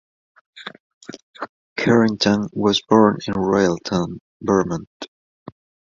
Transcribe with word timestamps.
Carrington 1.77 2.47
was 2.53 2.81
born 2.89 3.19
in 3.27 3.35
Royalton, 3.35 4.17
Vermont. 4.41 4.89